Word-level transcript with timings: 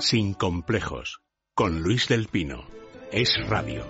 Sin 0.00 0.34
complejos, 0.34 1.20
con 1.54 1.80
Luis 1.80 2.08
del 2.08 2.26
Pino. 2.26 2.66
Es 3.12 3.32
radio. 3.48 3.84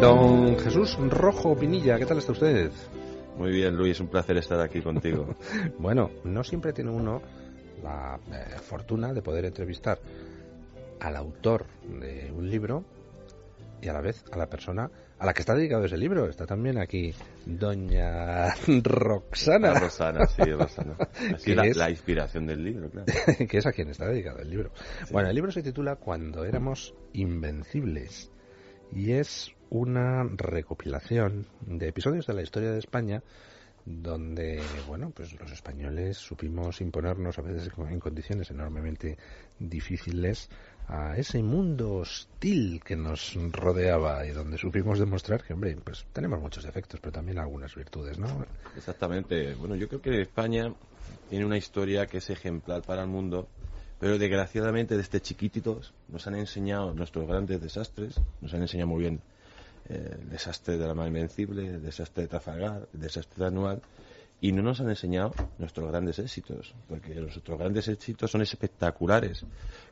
Don 0.00 0.58
Jesús 0.58 0.96
Rojo 0.98 1.56
Pinilla, 1.56 1.98
¿qué 1.98 2.06
tal 2.06 2.18
está 2.18 2.32
usted? 2.32 2.70
Muy 3.36 3.50
bien, 3.50 3.76
Luis, 3.76 3.98
un 4.00 4.08
placer 4.08 4.36
estar 4.36 4.60
aquí 4.60 4.80
contigo. 4.80 5.34
bueno, 5.78 6.10
no 6.24 6.44
siempre 6.44 6.72
tiene 6.72 6.90
uno 6.90 7.20
la 7.82 8.18
eh, 8.32 8.58
fortuna 8.60 9.12
de 9.12 9.22
poder 9.22 9.44
entrevistar 9.44 9.98
al 11.00 11.16
autor 11.16 11.66
de 11.82 12.32
un 12.32 12.48
libro 12.48 12.84
y 13.82 13.88
a 13.88 13.92
la 13.92 14.00
vez 14.00 14.24
a 14.32 14.38
la 14.38 14.46
persona 14.48 14.90
a 15.18 15.26
la 15.26 15.34
que 15.34 15.40
está 15.40 15.54
dedicado 15.54 15.84
ese 15.84 15.96
libro. 15.96 16.28
Está 16.28 16.46
también 16.46 16.78
aquí 16.78 17.12
doña 17.44 18.54
Roxana. 18.82 19.74
Roxana, 19.74 20.26
sí, 20.26 20.42
Roxana. 20.50 20.96
Así 21.34 21.54
la, 21.54 21.64
la, 21.64 21.90
inspiración 21.90 22.46
del 22.46 22.64
libro, 22.64 22.90
claro. 22.90 23.06
que 23.48 23.58
es 23.58 23.66
a 23.66 23.72
quien 23.72 23.90
está 23.90 24.06
dedicado 24.06 24.38
el 24.38 24.50
libro. 24.50 24.70
Bueno, 25.10 25.28
el 25.28 25.34
libro 25.34 25.50
se 25.50 25.62
titula 25.62 25.96
Cuando 25.96 26.44
éramos 26.44 26.94
invencibles 27.12 28.30
y 28.92 29.12
es 29.12 29.53
una 29.70 30.24
recopilación 30.24 31.46
de 31.66 31.88
episodios 31.88 32.26
de 32.26 32.34
la 32.34 32.42
historia 32.42 32.72
de 32.72 32.78
España 32.78 33.22
donde, 33.86 34.62
bueno, 34.88 35.10
pues 35.14 35.38
los 35.38 35.52
españoles 35.52 36.16
supimos 36.16 36.80
imponernos 36.80 37.38
a 37.38 37.42
veces 37.42 37.70
en 37.76 38.00
condiciones 38.00 38.50
enormemente 38.50 39.18
difíciles 39.58 40.48
a 40.88 41.16
ese 41.16 41.42
mundo 41.42 41.96
hostil 41.96 42.82
que 42.82 42.96
nos 42.96 43.36
rodeaba 43.52 44.26
y 44.26 44.30
donde 44.30 44.56
supimos 44.56 44.98
demostrar 44.98 45.42
que, 45.42 45.52
hombre, 45.52 45.76
pues 45.76 46.06
tenemos 46.12 46.40
muchos 46.40 46.64
defectos, 46.64 47.00
pero 47.00 47.12
también 47.12 47.38
algunas 47.38 47.74
virtudes, 47.74 48.18
¿no? 48.18 48.46
Exactamente. 48.76 49.54
Bueno, 49.54 49.76
yo 49.76 49.88
creo 49.88 50.00
que 50.00 50.22
España 50.22 50.72
tiene 51.28 51.44
una 51.44 51.58
historia 51.58 52.06
que 52.06 52.18
es 52.18 52.30
ejemplar 52.30 52.82
para 52.82 53.02
el 53.02 53.08
mundo, 53.08 53.48
pero 53.98 54.18
desgraciadamente 54.18 54.96
desde 54.96 55.20
chiquititos 55.20 55.92
nos 56.08 56.26
han 56.26 56.36
enseñado 56.36 56.94
nuestros 56.94 57.26
grandes 57.26 57.60
desastres, 57.60 58.18
nos 58.40 58.52
han 58.54 58.62
enseñado 58.62 58.88
muy 58.88 59.02
bien 59.02 59.20
el 59.88 60.28
desastre 60.30 60.78
de 60.78 60.86
la 60.86 60.94
mar 60.94 61.08
invencible, 61.08 61.66
el 61.66 61.82
desastre 61.82 62.24
de 62.24 62.28
Trafalgar, 62.28 62.88
el 62.92 63.00
desastre 63.00 63.42
de 63.42 63.46
Anual, 63.46 63.82
y 64.40 64.52
no 64.52 64.62
nos 64.62 64.80
han 64.80 64.88
enseñado 64.88 65.32
nuestros 65.58 65.90
grandes 65.90 66.18
éxitos, 66.18 66.74
porque 66.88 67.14
nuestros 67.14 67.58
grandes 67.58 67.88
éxitos 67.88 68.30
son 68.30 68.42
espectaculares. 68.42 69.44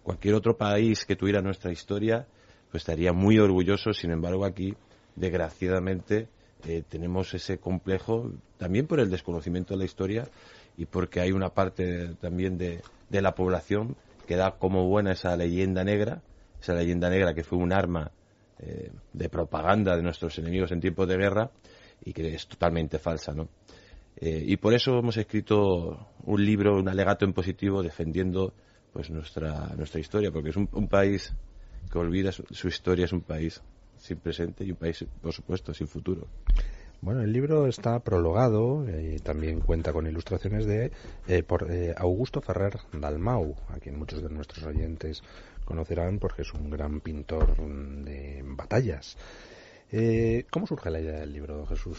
Cualquier 0.02 0.34
otro 0.34 0.56
país 0.56 1.04
que 1.04 1.16
tuviera 1.16 1.40
nuestra 1.40 1.72
historia, 1.72 2.26
pues 2.70 2.82
estaría 2.82 3.12
muy 3.12 3.38
orgulloso, 3.38 3.92
sin 3.92 4.10
embargo 4.10 4.44
aquí, 4.44 4.74
desgraciadamente, 5.16 6.28
eh, 6.66 6.82
tenemos 6.88 7.34
ese 7.34 7.58
complejo, 7.58 8.30
también 8.56 8.86
por 8.86 9.00
el 9.00 9.10
desconocimiento 9.10 9.74
de 9.74 9.78
la 9.78 9.84
historia 9.84 10.28
y 10.76 10.86
porque 10.86 11.20
hay 11.20 11.32
una 11.32 11.50
parte 11.50 12.14
también 12.20 12.56
de, 12.56 12.82
de 13.10 13.22
la 13.22 13.34
población 13.34 13.96
que 14.26 14.36
da 14.36 14.52
como 14.52 14.86
buena 14.86 15.12
esa 15.12 15.36
leyenda 15.36 15.82
negra, 15.82 16.22
esa 16.60 16.74
leyenda 16.74 17.10
negra 17.10 17.34
que 17.34 17.42
fue 17.42 17.58
un 17.58 17.72
arma 17.72 18.12
eh, 18.64 18.92
de 19.12 19.28
propaganda 19.28 19.96
de 19.96 20.02
nuestros 20.04 20.38
enemigos 20.38 20.70
en 20.70 20.80
tiempos 20.80 21.08
de 21.08 21.16
guerra 21.16 21.50
y 22.04 22.12
que 22.12 22.32
es 22.32 22.46
totalmente 22.46 23.00
falsa, 23.00 23.32
¿no? 23.32 23.48
Eh, 24.14 24.44
y 24.46 24.56
por 24.56 24.72
eso 24.72 25.00
hemos 25.00 25.16
escrito 25.16 26.10
un 26.22 26.44
libro, 26.44 26.78
un 26.78 26.88
alegato 26.88 27.24
en 27.24 27.32
positivo 27.32 27.82
defendiendo 27.82 28.54
pues 28.92 29.10
nuestra 29.10 29.74
nuestra 29.76 29.98
historia, 29.98 30.30
porque 30.30 30.50
es 30.50 30.56
un, 30.56 30.86
país 30.86 31.34
que 31.90 31.98
olvida 31.98 32.30
su, 32.30 32.68
historia, 32.68 33.06
es 33.06 33.12
un 33.12 33.22
país 33.22 33.60
sin 33.96 34.18
presente 34.18 34.64
y 34.64 34.70
un 34.70 34.76
país, 34.76 35.04
por 35.20 35.32
supuesto, 35.32 35.74
sin 35.74 35.88
futuro. 35.88 36.28
Bueno, 37.00 37.22
el 37.22 37.32
libro 37.32 37.66
está 37.66 37.98
prologado 37.98 38.86
y 38.88 39.16
también 39.16 39.58
cuenta 39.58 39.92
con 39.92 40.06
ilustraciones 40.06 40.66
de 40.66 40.92
eh, 41.26 41.42
por 41.42 41.66
Augusto 41.96 42.40
Ferrer 42.40 42.78
Dalmau, 42.92 43.56
a 43.70 43.80
quien 43.80 43.98
muchos 43.98 44.22
de 44.22 44.28
nuestros 44.28 44.64
oyentes 44.64 45.24
conocerán 45.64 46.18
porque 46.18 46.42
es 46.42 46.52
un 46.52 46.70
gran 46.70 47.00
pintor 47.00 47.56
de 48.04 48.42
batallas. 48.44 49.16
Eh, 49.90 50.46
¿Cómo 50.50 50.66
surge 50.66 50.90
la 50.90 51.00
idea 51.00 51.20
del 51.20 51.32
libro, 51.32 51.66
Jesús? 51.66 51.98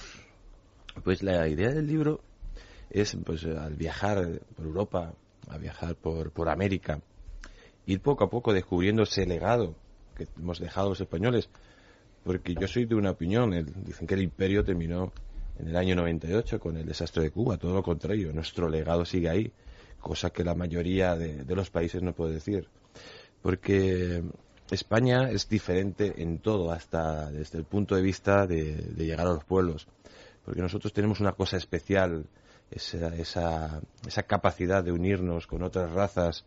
Pues 1.03 1.23
la 1.23 1.47
idea 1.47 1.69
del 1.69 1.87
libro 1.87 2.21
es, 2.89 3.17
pues, 3.25 3.45
al 3.45 3.75
viajar 3.75 4.39
por 4.55 4.65
Europa, 4.65 5.13
a 5.47 5.57
viajar 5.57 5.95
por, 5.95 6.31
por 6.31 6.49
América, 6.49 7.01
ir 7.85 8.01
poco 8.01 8.23
a 8.23 8.29
poco 8.29 8.53
descubriendo 8.53 9.03
ese 9.03 9.25
legado 9.25 9.75
que 10.15 10.27
hemos 10.37 10.59
dejado 10.59 10.89
los 10.89 11.01
españoles, 11.01 11.49
porque 12.23 12.55
yo 12.55 12.67
soy 12.67 12.85
de 12.85 12.95
una 12.95 13.11
opinión, 13.11 13.51
dicen 13.83 14.07
que 14.07 14.13
el 14.13 14.21
imperio 14.21 14.63
terminó 14.63 15.11
en 15.59 15.67
el 15.67 15.75
año 15.75 15.95
98 15.95 16.59
con 16.59 16.77
el 16.77 16.85
desastre 16.85 17.23
de 17.23 17.31
Cuba, 17.31 17.57
todo 17.57 17.73
lo 17.73 17.83
contrario, 17.83 18.31
nuestro 18.31 18.69
legado 18.69 19.05
sigue 19.05 19.29
ahí, 19.29 19.51
cosa 19.99 20.29
que 20.29 20.43
la 20.43 20.55
mayoría 20.55 21.15
de, 21.15 21.43
de 21.43 21.55
los 21.55 21.69
países 21.69 22.01
no 22.01 22.13
puede 22.13 22.33
decir 22.33 22.67
porque 23.43 24.23
España 24.71 25.29
es 25.29 25.47
diferente 25.49 26.23
en 26.23 26.39
todo, 26.39 26.71
hasta 26.71 27.29
desde 27.29 27.59
el 27.59 27.65
punto 27.65 27.93
de 27.95 28.01
vista 28.01 28.47
de, 28.47 28.73
llegar 28.97 29.27
a 29.27 29.33
los 29.33 29.43
pueblos, 29.43 29.85
porque 30.45 30.61
nosotros 30.61 30.93
tenemos 30.93 31.19
una 31.19 31.33
cosa 31.33 31.57
especial, 31.57 32.25
esa, 32.71 33.13
esa, 33.15 33.81
esa, 34.07 34.23
capacidad 34.23 34.83
de 34.83 34.93
unirnos 34.93 35.45
con 35.45 35.61
otras 35.61 35.91
razas, 35.91 36.45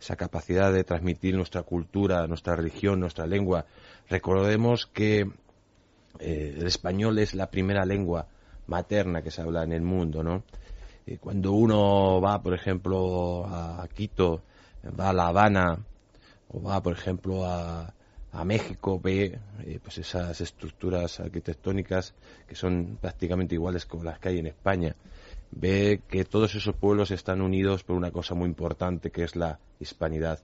esa 0.00 0.16
capacidad 0.16 0.72
de 0.72 0.84
transmitir 0.84 1.36
nuestra 1.36 1.62
cultura, 1.62 2.26
nuestra 2.26 2.56
religión, 2.56 2.98
nuestra 2.98 3.26
lengua. 3.26 3.66
Recordemos 4.08 4.86
que 4.86 5.30
eh, 6.18 6.56
el 6.58 6.66
español 6.66 7.18
es 7.18 7.34
la 7.34 7.50
primera 7.50 7.84
lengua 7.84 8.26
materna 8.66 9.22
que 9.22 9.30
se 9.30 9.42
habla 9.42 9.64
en 9.64 9.72
el 9.72 9.82
mundo, 9.82 10.22
¿no? 10.22 10.44
Eh, 11.06 11.18
cuando 11.18 11.52
uno 11.52 12.20
va, 12.20 12.42
por 12.42 12.54
ejemplo, 12.54 13.44
a 13.46 13.86
Quito, 13.94 14.42
va 14.98 15.10
a 15.10 15.12
La 15.12 15.28
Habana, 15.28 15.78
o 16.48 16.62
va, 16.62 16.82
por 16.82 16.92
ejemplo, 16.92 17.44
a, 17.44 17.94
a 18.32 18.44
México, 18.44 19.00
ve 19.00 19.38
eh, 19.64 19.80
pues 19.82 19.98
esas 19.98 20.40
estructuras 20.40 21.20
arquitectónicas 21.20 22.14
que 22.46 22.54
son 22.54 22.98
prácticamente 23.00 23.54
iguales 23.54 23.86
como 23.86 24.04
las 24.04 24.18
que 24.18 24.30
hay 24.30 24.38
en 24.38 24.46
España. 24.46 24.96
Ve 25.50 26.02
que 26.08 26.24
todos 26.24 26.54
esos 26.54 26.74
pueblos 26.76 27.10
están 27.10 27.40
unidos 27.40 27.84
por 27.84 27.96
una 27.96 28.10
cosa 28.10 28.34
muy 28.34 28.46
importante 28.46 29.10
que 29.10 29.24
es 29.24 29.34
la 29.34 29.58
hispanidad. 29.80 30.40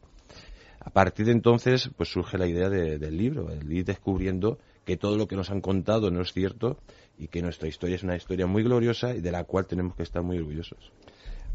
A 0.80 0.90
partir 0.90 1.26
de 1.26 1.32
entonces, 1.32 1.90
pues 1.96 2.10
surge 2.10 2.36
la 2.36 2.46
idea 2.46 2.68
del 2.68 3.16
libro, 3.16 3.50
el 3.50 3.70
ir 3.72 3.84
descubriendo 3.84 4.58
que 4.84 4.98
todo 4.98 5.16
lo 5.16 5.26
que 5.26 5.36
nos 5.36 5.50
han 5.50 5.62
contado 5.62 6.10
no 6.10 6.20
es 6.20 6.32
cierto 6.32 6.78
y 7.18 7.28
que 7.28 7.40
nuestra 7.40 7.68
historia 7.68 7.96
es 7.96 8.02
una 8.02 8.16
historia 8.16 8.46
muy 8.46 8.62
gloriosa 8.62 9.14
y 9.14 9.22
de 9.22 9.32
la 9.32 9.44
cual 9.44 9.66
tenemos 9.66 9.94
que 9.96 10.02
estar 10.02 10.22
muy 10.22 10.36
orgullosos. 10.38 10.92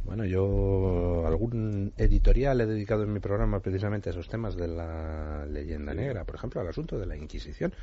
Bueno, 0.03 0.25
yo 0.25 1.25
algún 1.27 1.93
editorial 1.97 2.61
he 2.61 2.65
dedicado 2.65 3.03
en 3.03 3.13
mi 3.13 3.19
programa 3.19 3.59
precisamente 3.59 4.09
a 4.09 4.11
esos 4.11 4.27
temas 4.27 4.55
de 4.55 4.67
la 4.67 5.45
leyenda 5.45 5.93
negra, 5.93 6.25
por 6.25 6.35
ejemplo, 6.35 6.61
al 6.61 6.67
asunto 6.67 6.97
de 6.97 7.05
la 7.05 7.15
Inquisición, 7.15 7.73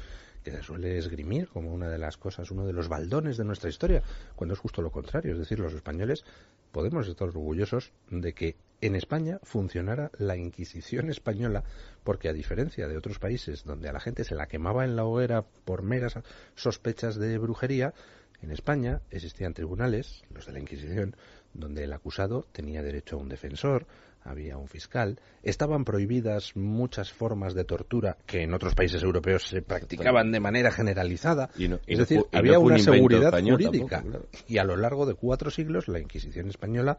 que 0.43 0.62
suele 0.62 0.97
esgrimir 0.97 1.49
como 1.49 1.72
una 1.72 1.88
de 1.88 1.99
las 1.99 2.16
cosas, 2.16 2.50
uno 2.50 2.66
de 2.66 2.72
los 2.72 2.88
baldones 2.88 3.37
de 3.37 3.44
nuestra 3.44 3.69
historia, 3.69 4.03
cuando 4.34 4.54
es 4.54 4.60
justo 4.60 4.81
lo 4.81 4.91
contrario, 4.91 5.32
es 5.32 5.38
decir, 5.38 5.59
los 5.59 5.72
españoles 5.72 6.25
podemos 6.72 7.09
estar 7.09 7.28
orgullosos 7.28 7.93
de 8.10 8.33
que 8.33 8.56
en 8.81 8.94
España 8.94 9.41
funcionara 9.43 10.10
la 10.19 10.37
Inquisición 10.37 11.10
española, 11.10 11.65
porque 12.04 12.28
a 12.28 12.33
diferencia 12.33 12.87
de 12.88 12.97
otros 12.97 13.19
países 13.19 13.65
donde 13.65 13.88
a 13.88 13.93
la 13.93 14.00
gente 14.00 14.25
se 14.25 14.34
la 14.34 14.47
quemaba 14.47 14.84
en 14.84 14.94
la 14.94 15.04
hoguera 15.04 15.44
por 15.65 15.83
meras 15.83 16.15
sospechas 16.54 17.16
de 17.16 17.38
brujería, 17.38 17.94
en 18.43 18.50
España 18.50 19.00
existían 19.10 19.54
tribunales, 19.54 20.22
los 20.31 20.47
de 20.47 20.53
la 20.53 20.60
Inquisición, 20.60 21.16
donde 21.58 21.84
el 21.84 21.92
acusado 21.92 22.47
tenía 22.53 22.82
derecho 22.82 23.16
a 23.16 23.18
un 23.18 23.28
defensor, 23.28 23.86
había 24.26 24.56
un 24.56 24.68
fiscal, 24.68 25.20
estaban 25.42 25.84
prohibidas 25.84 26.56
muchas 26.56 27.12
formas 27.12 27.54
de 27.54 27.64
tortura 27.64 28.16
que 28.26 28.42
en 28.42 28.54
otros 28.54 28.74
países 28.74 29.03
europeos 29.03 29.47
se 29.47 29.62
practicaban 29.62 30.32
de 30.32 30.41
manera 30.41 30.70
generalizada. 30.70 31.50
es 31.86 31.98
decir, 31.98 32.24
había 32.32 32.58
una 32.58 32.78
seguridad 32.78 33.32
jurídica. 33.41 34.04
Y 34.48 34.58
a 34.58 34.64
lo 34.64 34.76
largo 34.76 35.06
de 35.06 35.14
cuatro 35.14 35.50
siglos 35.50 35.88
la 35.88 36.00
Inquisición 36.00 36.48
española 36.48 36.98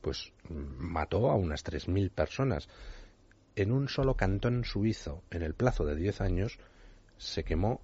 pues 0.00 0.32
mató 0.48 1.30
a 1.30 1.34
unas 1.34 1.64
3.000 1.64 2.10
personas. 2.10 2.68
En 3.56 3.72
un 3.72 3.88
solo 3.88 4.14
cantón 4.14 4.64
suizo, 4.64 5.24
en 5.30 5.42
el 5.42 5.54
plazo 5.54 5.84
de 5.84 5.96
10 5.96 6.20
años, 6.20 6.58
se 7.16 7.42
quemó 7.42 7.80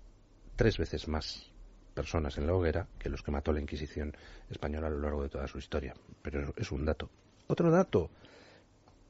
tres 0.54 0.78
veces 0.78 1.08
más 1.08 1.50
personas 1.94 2.36
en 2.38 2.46
la 2.46 2.54
hoguera 2.54 2.86
que 2.98 3.08
los 3.08 3.22
que 3.22 3.30
mató 3.30 3.52
la 3.52 3.60
Inquisición 3.60 4.14
española 4.50 4.88
a 4.88 4.90
lo 4.90 5.00
largo 5.00 5.22
de 5.22 5.28
toda 5.28 5.48
su 5.48 5.58
historia. 5.58 5.94
Pero 6.22 6.52
es 6.56 6.72
un 6.72 6.84
dato. 6.84 7.08
Otro 7.46 7.70
dato. 7.70 8.10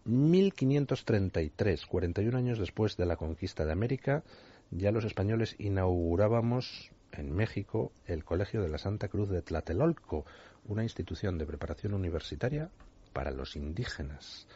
1533, 0.04 1.86
41 1.86 2.36
años 2.36 2.58
después 2.58 2.96
de 2.96 3.06
la 3.06 3.16
conquista 3.16 3.64
de 3.64 3.72
América, 3.72 4.22
ya 4.70 4.92
los 4.92 5.04
españoles 5.04 5.56
inaugurábamos 5.58 6.90
en 7.12 7.32
México 7.32 7.92
el 8.06 8.24
Colegio 8.24 8.60
de 8.60 8.68
la 8.68 8.78
Santa 8.78 9.08
Cruz 9.08 9.30
de 9.30 9.40
Tlatelolco, 9.40 10.26
una 10.66 10.82
institución 10.82 11.38
de 11.38 11.46
preparación 11.46 11.94
universitaria 11.94 12.70
para 13.12 13.30
los 13.30 13.56
indígenas, 13.56 14.46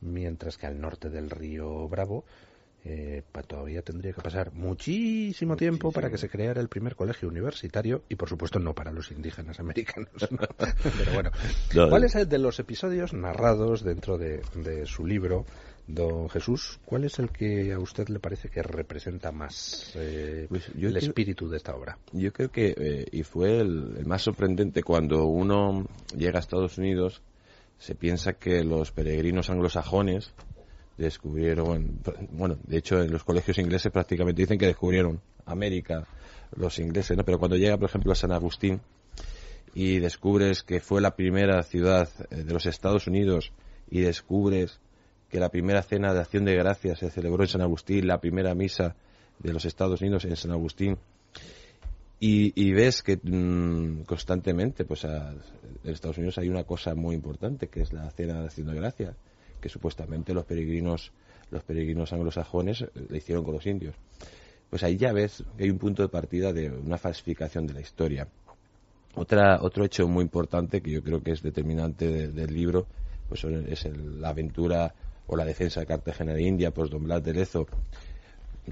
mientras 0.00 0.58
que 0.58 0.66
al 0.66 0.80
norte 0.80 1.08
del 1.08 1.30
río 1.30 1.88
Bravo 1.88 2.24
eh, 2.84 3.22
todavía 3.46 3.82
tendría 3.82 4.12
que 4.12 4.20
pasar 4.20 4.52
muchísimo 4.52 5.56
tiempo 5.56 5.92
para 5.92 6.10
que 6.10 6.18
se 6.18 6.28
creara 6.28 6.60
el 6.60 6.68
primer 6.68 6.96
colegio 6.96 7.28
universitario 7.28 8.02
y 8.08 8.16
por 8.16 8.28
supuesto 8.28 8.58
no 8.58 8.74
para 8.74 8.90
los 8.90 9.12
indígenas 9.12 9.60
americanos. 9.60 10.10
Pero 10.98 11.12
bueno, 11.14 11.30
¿cuál 11.72 12.04
es 12.04 12.16
el 12.16 12.28
de 12.28 12.38
los 12.38 12.58
episodios 12.58 13.12
narrados 13.12 13.84
dentro 13.84 14.18
de, 14.18 14.42
su 14.86 15.06
libro, 15.06 15.46
don 15.86 16.28
Jesús? 16.28 16.80
¿Cuál 16.84 17.04
es 17.04 17.20
el 17.20 17.30
que 17.30 17.72
a 17.72 17.78
usted 17.78 18.08
le 18.08 18.18
parece 18.18 18.48
que 18.48 18.62
representa 18.62 19.30
más 19.30 19.92
eh, 19.94 20.46
pues 20.48 20.68
el 20.76 20.96
espíritu 20.96 21.48
de 21.48 21.58
esta 21.58 21.76
obra? 21.76 21.98
Yo 22.12 22.32
creo 22.32 22.50
que, 22.50 22.74
eh, 22.76 23.06
y 23.12 23.22
fue 23.22 23.60
el 23.60 24.04
más 24.06 24.22
sorprendente 24.22 24.82
cuando 24.82 25.26
uno 25.26 25.86
llega 26.16 26.38
a 26.38 26.40
Estados 26.40 26.78
Unidos, 26.78 27.22
se 27.78 27.94
piensa 27.94 28.32
que 28.32 28.64
los 28.64 28.90
peregrinos 28.90 29.50
anglosajones 29.50 30.32
descubrieron, 30.96 32.00
bueno, 32.30 32.58
de 32.64 32.78
hecho 32.78 33.02
en 33.02 33.12
los 33.12 33.24
colegios 33.24 33.58
ingleses 33.58 33.90
prácticamente 33.90 34.42
dicen 34.42 34.58
que 34.58 34.66
descubrieron 34.66 35.20
América 35.46 36.06
los 36.56 36.78
ingleses, 36.78 37.16
¿no? 37.16 37.24
Pero 37.24 37.38
cuando 37.38 37.56
llega, 37.56 37.76
por 37.76 37.88
ejemplo, 37.88 38.12
a 38.12 38.14
San 38.14 38.32
Agustín 38.32 38.80
y 39.74 39.98
descubres 39.98 40.62
que 40.62 40.80
fue 40.80 41.00
la 41.00 41.16
primera 41.16 41.62
ciudad 41.62 42.08
eh, 42.30 42.44
de 42.44 42.52
los 42.52 42.66
Estados 42.66 43.06
Unidos 43.06 43.52
y 43.90 44.00
descubres 44.00 44.80
que 45.30 45.40
la 45.40 45.48
primera 45.48 45.82
cena 45.82 46.12
de 46.12 46.20
acción 46.20 46.44
de 46.44 46.54
gracias 46.54 46.98
se 46.98 47.10
celebró 47.10 47.42
en 47.42 47.48
San 47.48 47.62
Agustín, 47.62 48.06
la 48.06 48.20
primera 48.20 48.54
misa 48.54 48.96
de 49.38 49.52
los 49.52 49.64
Estados 49.64 50.02
Unidos 50.02 50.26
en 50.26 50.36
San 50.36 50.50
Agustín, 50.50 50.98
y, 52.24 52.72
ves 52.72 53.02
que 53.02 53.18
mm, 53.20 54.04
constantemente, 54.04 54.84
pues 54.84 55.02
en 55.02 55.40
Estados 55.82 56.18
Unidos 56.18 56.38
hay 56.38 56.48
una 56.48 56.62
cosa 56.62 56.94
muy 56.94 57.16
importante, 57.16 57.66
que 57.66 57.80
es 57.80 57.92
la 57.92 58.08
cena 58.12 58.38
de 58.38 58.44
acción 58.44 58.68
de 58.68 58.74
gracias 58.76 59.16
que 59.62 59.70
supuestamente 59.70 60.34
los 60.34 60.44
peregrinos, 60.44 61.12
los 61.50 61.62
peregrinos 61.62 62.12
anglosajones 62.12 62.82
eh, 62.82 62.88
le 63.08 63.16
hicieron 63.16 63.44
con 63.44 63.54
los 63.54 63.66
indios. 63.66 63.94
Pues 64.68 64.82
ahí 64.82 64.98
ya 64.98 65.12
ves 65.12 65.42
que 65.56 65.64
hay 65.64 65.70
un 65.70 65.78
punto 65.78 66.02
de 66.02 66.08
partida 66.08 66.52
de 66.52 66.70
una 66.70 66.98
falsificación 66.98 67.66
de 67.66 67.74
la 67.74 67.80
historia. 67.80 68.28
Otra, 69.14 69.60
otro 69.62 69.84
hecho 69.84 70.08
muy 70.08 70.22
importante 70.22 70.82
que 70.82 70.90
yo 70.90 71.02
creo 71.02 71.22
que 71.22 71.32
es 71.32 71.42
determinante 71.42 72.28
del 72.28 72.54
libro 72.54 72.86
pues 73.28 73.44
es 73.44 73.86
la 73.96 74.28
aventura 74.28 74.94
o 75.26 75.36
la 75.36 75.44
defensa 75.46 75.80
de 75.80 75.86
Cartagena 75.86 76.34
de 76.34 76.42
India, 76.42 76.70
pues 76.70 76.90
Don 76.90 77.04
Blas 77.04 77.24
de 77.24 77.32
Lezo. 77.32 77.66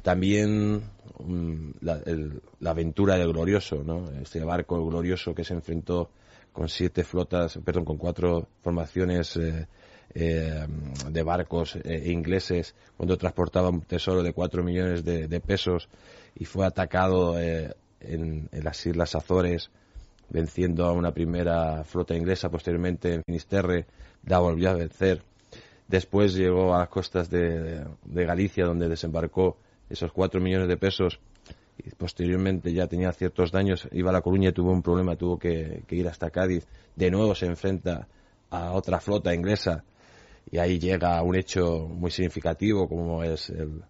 También 0.03 0.83
mm, 1.19 1.71
la, 1.81 2.71
aventura 2.71 3.17
del 3.17 3.33
Glorioso, 3.33 3.83
¿no? 3.83 4.11
este 4.21 4.45
barco 4.45 4.85
glorioso 4.85 5.35
que 5.35 5.45
se 5.45 5.55
enfrentó 5.55 6.11
con 6.53 6.69
siete 6.69 7.05
flotas, 7.05 7.59
perdón, 7.65 7.85
con 7.85 7.97
cuatro 7.97 8.49
formaciones 8.61 9.37
eh, 9.37 9.67
eh, 10.13 10.67
de 11.09 11.23
barcos 11.23 11.77
eh, 11.77 12.11
ingleses 12.11 12.75
cuando 12.97 13.17
transportaba 13.17 13.69
un 13.69 13.83
tesoro 13.83 14.25
de 14.25 14.33
4 14.33 14.65
millones 14.65 15.05
de, 15.05 15.41
pesos 15.41 15.89
y 16.35 16.47
fue 16.47 16.67
atacado 16.67 17.39
eh, 17.39 17.73
en, 18.01 18.49
las 18.51 18.85
Islas 18.87 19.15
Azores 19.15 19.71
venciendo 20.29 20.87
a 20.87 20.93
una 20.93 21.13
primera 21.13 21.85
flota 21.85 22.17
inglesa 22.17 22.49
posteriormente 22.51 23.15
en 23.15 23.23
Finisterre 23.25 23.87
la 24.27 24.41
volvió 24.41 24.71
a 24.71 24.75
vencer. 24.75 25.23
Después 25.87 26.35
llegó 26.35 26.75
a 26.75 26.81
las 26.81 26.89
costas 26.89 27.31
de, 27.31 27.85
Galicia 28.05 28.65
donde 28.65 28.89
desembarcó 28.89 29.59
esos 29.89 30.11
4 30.11 30.41
millones 30.41 30.67
de 30.67 30.77
pesos 30.77 31.21
y 31.79 31.89
posteriormente 31.91 32.73
ya 32.73 32.89
tenía 32.89 33.13
ciertos 33.13 33.53
daños 33.53 33.89
iba 33.93 34.11
a 34.11 34.13
La 34.13 34.23
Coruña 34.23 34.49
y 34.49 34.53
tuvo 34.53 34.73
un 34.73 34.83
problema 34.83 35.15
tuvo 35.15 35.39
que 35.39 35.85
ir 35.89 36.09
hasta 36.09 36.31
Cádiz. 36.31 36.67
De 36.97 37.13
nuevo 37.13 37.37
se 37.37 37.47
enfrenta 37.47 38.09
a 38.51 38.73
otra 38.73 38.99
flota 38.99 39.33
inglesa 39.33 39.85
y 40.53 40.59
ahí 40.59 40.79
llega 40.79 41.23
un 41.23 41.37
hecho 41.37 41.87
muy 41.89 42.11
significativo 42.11 42.89
como 42.89 43.23
es 43.23 43.51
el, 43.51 43.83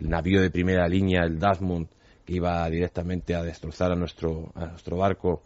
navío 0.00 0.40
de 0.40 0.50
primera 0.50 0.88
línea, 0.88 1.22
el 1.24 1.38
Dasmund, 1.38 1.88
que 2.24 2.34
iba 2.34 2.68
directamente 2.70 3.34
a 3.34 3.42
destrozar 3.42 3.92
a 3.92 3.96
nuestro, 3.96 4.52
a 4.54 4.66
nuestro 4.66 4.96
barco. 4.96 5.42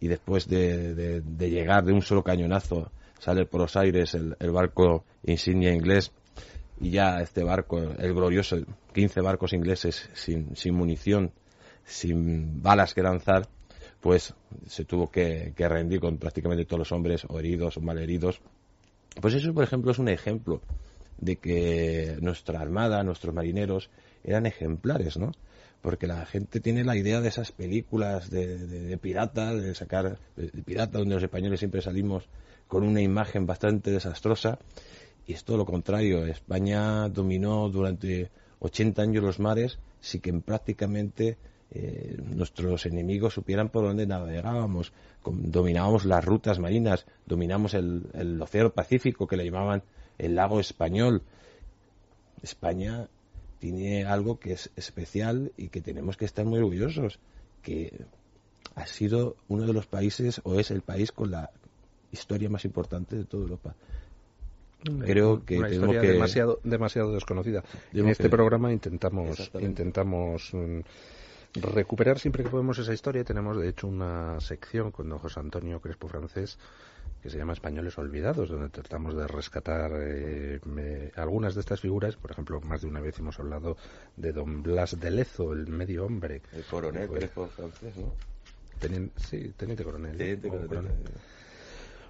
Y 0.00 0.08
después 0.08 0.46
de, 0.48 1.22
llegar 1.38 1.84
de 1.84 1.92
un 1.92 2.02
solo 2.02 2.22
cañonazo 2.22 2.90
sale 3.18 3.46
por 3.46 3.62
los 3.62 3.76
aires 3.76 4.14
el, 4.14 4.50
barco 4.50 5.04
insignia 5.24 5.72
inglés. 5.72 6.12
Y 6.78 6.90
ya 6.90 7.20
este 7.20 7.42
barco, 7.42 7.78
el 7.78 8.14
glorioso, 8.14 8.56
15 8.94 9.20
barcos 9.20 9.52
ingleses 9.52 10.08
sin, 10.14 10.56
sin 10.56 10.74
munición, 10.74 11.32
sin 11.84 12.62
balas 12.62 12.94
que 12.94 13.02
lanzar, 13.02 13.48
pues 14.00 14.34
se 14.66 14.84
tuvo 14.84 15.10
que, 15.10 15.52
rendir 15.56 16.00
con 16.00 16.18
prácticamente 16.18 16.64
todos 16.64 16.78
los 16.80 16.92
hombres 16.92 17.26
heridos 17.30 17.76
o 17.76 17.80
mal 17.80 17.98
heridos 17.98 18.40
pues 19.20 19.34
eso, 19.34 19.52
por 19.54 19.64
ejemplo, 19.64 19.90
es 19.90 19.98
un 19.98 20.08
ejemplo 20.08 20.60
de 21.18 21.36
que 21.36 22.18
nuestra 22.20 22.60
armada, 22.60 23.02
nuestros 23.02 23.34
marineros, 23.34 23.90
eran 24.24 24.46
ejemplares, 24.46 25.16
¿no? 25.16 25.32
Porque 25.82 26.06
la 26.06 26.24
gente 26.26 26.60
tiene 26.60 26.84
la 26.84 26.96
idea 26.96 27.20
de 27.20 27.28
esas 27.28 27.52
películas 27.52 28.30
de, 28.30 28.98
pirata, 29.00 29.54
de 29.54 29.74
sacar 29.74 30.18
de, 30.36 30.48
pirata, 30.62 30.98
donde 30.98 31.14
los 31.14 31.22
españoles 31.22 31.60
siempre 31.60 31.80
salimos 31.80 32.28
con 32.68 32.84
una 32.84 33.00
imagen 33.00 33.46
bastante 33.46 33.90
desastrosa, 33.90 34.58
y 35.26 35.32
es 35.32 35.44
todo 35.44 35.56
lo 35.56 35.66
contrario. 35.66 36.26
España 36.26 37.08
dominó 37.08 37.68
durante 37.68 38.30
80 38.60 39.02
años 39.02 39.24
los 39.24 39.38
mares, 39.38 39.78
sí 40.00 40.20
que 40.20 40.32
prácticamente 40.34 41.38
eh, 41.72 42.16
nuestros 42.34 42.84
enemigos 42.86 43.34
supieran 43.34 43.68
por 43.68 43.84
dónde 43.84 44.04
navegábamos, 44.04 44.92
dominábamos 45.24 46.04
las 46.04 46.24
rutas 46.24 46.58
marinas, 46.58 47.06
dominamos 47.26 47.74
el, 47.74 48.38
océano 48.40 48.70
Pacífico 48.70 49.28
que 49.28 49.36
le 49.36 49.44
llamaban 49.44 49.84
el 50.18 50.34
lago 50.34 50.58
español. 50.58 51.22
España 52.42 53.08
tiene 53.60 54.04
algo 54.04 54.40
que 54.40 54.54
es 54.54 54.70
especial 54.74 55.52
y 55.56 55.68
que 55.68 55.80
tenemos 55.80 56.16
que 56.16 56.24
estar 56.24 56.44
muy 56.44 56.58
orgullosos, 56.58 57.20
que 57.62 58.04
ha 58.74 58.86
sido 58.86 59.36
uno 59.46 59.64
de 59.64 59.72
los 59.72 59.86
países 59.86 60.40
o 60.42 60.58
es 60.58 60.72
el 60.72 60.82
país 60.82 61.12
con 61.12 61.30
la 61.30 61.50
historia 62.10 62.48
más 62.48 62.64
importante 62.64 63.14
de 63.14 63.24
toda 63.26 63.44
Europa. 63.44 63.76
Creo 64.82 65.44
que 65.44 65.58
una 65.58 65.70
historia 65.70 66.00
demasiado 66.00 66.58
demasiado 66.64 67.12
desconocida. 67.12 67.62
en 67.92 68.08
este 68.08 68.30
programa 68.30 68.72
intentamos 68.72 69.50
intentamos 69.60 70.54
mm, 70.54 70.80
recuperar 71.54 72.18
siempre 72.18 72.44
que 72.44 72.50
podemos 72.50 72.78
esa 72.78 72.92
historia. 72.92 73.24
Tenemos, 73.24 73.56
de 73.58 73.68
hecho, 73.68 73.88
una 73.88 74.40
sección 74.40 74.90
con 74.90 75.08
don 75.08 75.18
José 75.18 75.40
Antonio 75.40 75.80
Crespo 75.80 76.08
Francés 76.08 76.58
que 77.22 77.28
se 77.28 77.36
llama 77.36 77.52
Españoles 77.52 77.98
Olvidados, 77.98 78.48
donde 78.48 78.70
tratamos 78.70 79.14
de 79.14 79.26
rescatar 79.26 79.92
eh, 79.94 80.60
algunas 81.16 81.54
de 81.54 81.60
estas 81.60 81.80
figuras. 81.80 82.16
Por 82.16 82.30
ejemplo, 82.30 82.60
más 82.62 82.80
de 82.80 82.88
una 82.88 83.00
vez 83.00 83.18
hemos 83.18 83.38
hablado 83.38 83.76
de 84.16 84.32
don 84.32 84.62
Blas 84.62 84.98
de 84.98 85.10
Lezo, 85.10 85.52
el 85.52 85.66
medio 85.66 86.06
hombre. 86.06 86.40
El 86.52 86.64
coronel 86.64 87.08
Crespo 87.08 87.46
Francés, 87.48 87.94
¿no? 87.96 88.14
sí, 89.16 89.52
teniente 89.56 89.84
coronel. 89.84 90.40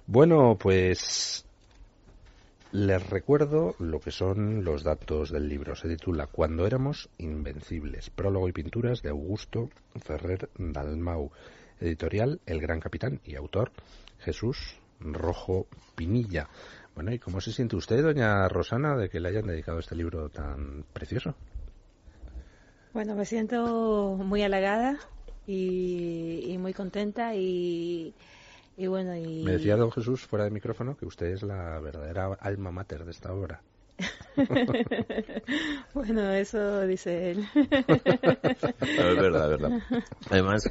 Bueno, 0.07 0.57
pues 0.57 1.45
les 2.71 3.09
recuerdo 3.09 3.75
lo 3.79 3.99
que 3.99 4.11
son 4.11 4.63
los 4.63 4.83
datos 4.83 5.29
del 5.29 5.49
libro. 5.49 5.75
Se 5.75 5.89
titula 5.89 6.27
Cuando 6.27 6.65
éramos 6.65 7.09
invencibles. 7.17 8.09
Prólogo 8.09 8.47
y 8.47 8.53
pinturas 8.53 9.01
de 9.01 9.09
Augusto 9.09 9.69
Ferrer 9.99 10.49
Dalmau. 10.57 11.31
Editorial 11.79 12.39
El 12.45 12.61
Gran 12.61 12.79
Capitán 12.79 13.19
y 13.25 13.35
autor 13.35 13.71
Jesús 14.19 14.77
Rojo 14.99 15.67
Pinilla. 15.95 16.47
Bueno, 16.95 17.11
¿y 17.11 17.19
cómo 17.19 17.41
se 17.41 17.51
siente 17.51 17.75
usted, 17.75 18.03
doña 18.03 18.47
Rosana, 18.47 18.95
de 18.95 19.09
que 19.09 19.19
le 19.19 19.29
hayan 19.29 19.47
dedicado 19.47 19.79
este 19.79 19.95
libro 19.95 20.29
tan 20.29 20.85
precioso? 20.93 21.35
Bueno, 22.93 23.15
me 23.15 23.25
siento 23.25 24.15
muy 24.17 24.43
halagada 24.43 24.97
y 25.47 26.55
muy 26.59 26.73
contenta 26.73 27.35
y 27.35 28.13
me 28.89 29.51
decía 29.51 29.75
don 29.75 29.91
Jesús 29.91 30.25
fuera 30.25 30.45
de 30.45 30.51
micrófono 30.51 30.97
que 30.97 31.05
usted 31.05 31.27
es 31.27 31.43
la 31.43 31.79
verdadera 31.79 32.33
alma 32.39 32.71
mater 32.71 33.05
de 33.05 33.11
esta 33.11 33.33
obra. 33.33 33.61
bueno, 35.93 36.31
eso 36.31 36.81
dice 36.87 37.31
él. 37.31 37.47
es 37.53 39.17
verdad, 39.17 39.53
es 39.53 39.59
verdad. 39.61 39.79
Además, 40.29 40.69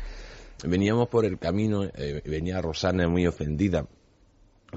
veníamos 0.65 1.09
por 1.09 1.25
el 1.25 1.39
camino, 1.39 1.85
eh, 1.85 2.23
venía 2.25 2.61
Rosana 2.61 3.09
muy 3.09 3.27
ofendida 3.27 3.87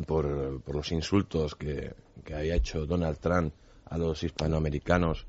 por, 0.05 0.61
por 0.61 0.75
los 0.75 0.91
insultos 0.91 1.55
que, 1.55 1.93
que 2.23 2.35
había 2.35 2.55
hecho 2.55 2.85
Donald 2.85 3.17
Trump 3.19 3.53
a 3.85 3.97
los 3.97 4.23
hispanoamericanos 4.23 5.25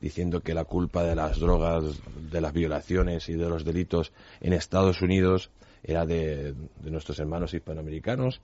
diciendo 0.00 0.40
que 0.40 0.54
la 0.54 0.64
culpa 0.64 1.02
de 1.04 1.14
las 1.14 1.38
drogas, 1.38 1.84
de 2.30 2.40
las 2.40 2.52
violaciones 2.52 3.28
y 3.28 3.34
de 3.34 3.48
los 3.48 3.64
delitos 3.64 4.12
en 4.40 4.52
Estados 4.52 5.00
Unidos 5.00 5.50
era 5.84 6.06
de, 6.06 6.54
nuestros 6.82 7.18
hermanos 7.18 7.54
hispanoamericanos 7.54 8.40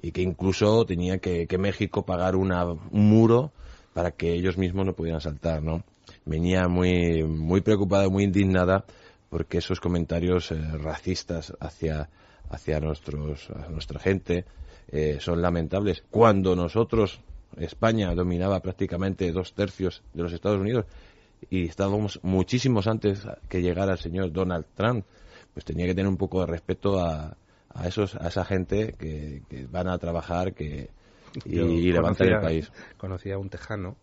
y 0.00 0.12
que 0.12 0.22
incluso 0.22 0.84
tenía 0.86 1.18
que, 1.18 1.46
México 1.58 2.04
pagar 2.04 2.34
una, 2.34 2.64
un 2.64 3.08
muro 3.08 3.52
para 3.92 4.12
que 4.12 4.32
ellos 4.32 4.56
mismos 4.56 4.86
no 4.86 4.94
pudieran 4.94 5.20
saltar, 5.20 5.62
¿no? 5.62 5.84
Venía 6.24 6.68
muy, 6.68 7.24
muy 7.24 7.60
preocupada, 7.60 8.08
muy 8.08 8.24
indignada 8.24 8.84
porque 9.28 9.58
esos 9.58 9.80
comentarios 9.80 10.50
eh, 10.50 10.56
racistas 10.78 11.52
hacia, 11.60 12.08
hacia 12.50 12.80
nuestros, 12.80 13.50
a 13.50 13.68
nuestra 13.68 14.00
gente 14.00 14.44
eh, 14.90 15.18
son 15.20 15.42
lamentables. 15.42 16.04
Cuando 16.10 16.56
nosotros, 16.56 17.20
España, 17.56 18.14
dominaba 18.14 18.60
prácticamente 18.60 19.30
dos 19.32 19.52
tercios 19.52 20.02
de 20.14 20.22
los 20.22 20.32
Estados 20.32 20.60
Unidos 20.60 20.86
y 21.50 21.66
estábamos 21.66 22.20
muchísimos 22.22 22.86
antes 22.86 23.26
que 23.48 23.60
llegara 23.60 23.92
el 23.92 23.98
señor 23.98 24.32
Donald 24.32 24.66
Trump, 24.74 25.04
pues 25.58 25.64
tenía 25.64 25.86
que 25.86 25.94
tener 25.96 26.06
un 26.06 26.16
poco 26.16 26.38
de 26.42 26.46
respeto 26.46 27.00
a, 27.00 27.36
a 27.70 27.88
esos 27.88 28.14
a 28.14 28.28
esa 28.28 28.44
gente 28.44 28.94
que, 28.96 29.42
que 29.50 29.66
van 29.66 29.88
a 29.88 29.98
trabajar 29.98 30.54
que 30.54 30.88
y, 31.44 31.58
y 31.58 31.90
levantar 31.90 32.28
el 32.28 32.40
país. 32.40 32.70
Conocía 32.96 33.34
a 33.34 33.38
un 33.38 33.50
tejano 33.50 33.96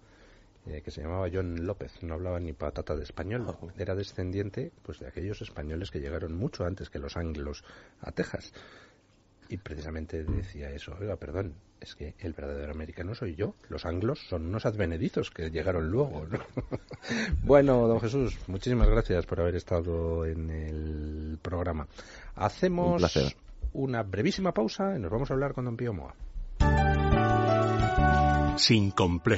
eh, 0.66 0.82
que 0.84 0.92
se 0.92 1.02
llamaba 1.02 1.30
John 1.32 1.66
López, 1.66 2.04
no 2.04 2.16
hablaba 2.16 2.42
ni 2.42 2.52
patata 2.52 2.94
de 2.94 3.04
español. 3.04 3.56
Era 3.78 3.96
descendiente 3.96 4.74
pues 4.84 5.00
de 5.00 5.08
aquellos 5.08 5.42
españoles 5.42 5.92
que 5.92 6.02
llegaron 6.02 6.36
mucho 6.36 6.66
antes 6.66 6.90
que 6.90 7.00
los 7.00 7.16
anglos 7.16 7.64
a 8.02 8.12
Texas. 8.12 8.52
Y 9.50 9.58
precisamente 9.58 10.24
decía 10.24 10.70
eso, 10.72 10.96
oiga, 11.00 11.16
perdón, 11.18 11.54
es 11.80 11.96
que 11.96 12.16
el 12.20 12.34
verdadero 12.34 12.72
americano 12.72 13.14
soy 13.14 13.36
yo. 13.36 13.56
Los 13.70 13.86
anglos 13.86 14.20
son 14.28 14.48
unos 14.48 14.66
advenedizos 14.66 15.30
que 15.30 15.52
llegaron 15.52 15.90
luego. 15.90 16.26
¿no? 16.26 16.40
bueno, 17.44 17.88
don 17.88 18.00
Jesús, 18.00 18.38
muchísimas 18.48 18.88
gracias 18.90 19.26
por 19.26 19.40
haber 19.40 19.56
estado 19.56 20.26
en 20.26 20.50
el 20.50 21.40
programa. 21.42 21.88
Hacemos 22.36 23.02
Un 23.16 23.32
una 23.74 24.04
brevísima 24.04 24.54
pausa 24.54 24.96
y 24.96 25.00
nos 25.00 25.12
vamos 25.12 25.30
a 25.30 25.34
hablar 25.34 25.54
con 25.54 25.66
don 25.66 25.76
Pío 25.76 25.94
Moa. 25.94 26.16
Sin 28.58 28.92
complejos. 28.92 29.34